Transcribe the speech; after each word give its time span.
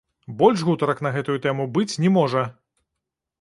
Больш 0.37 0.63
гутарак 0.69 1.03
на 1.07 1.11
гэту 1.17 1.35
тэму 1.45 1.67
быць 1.77 1.99
не 2.05 2.13
можа! 2.17 2.43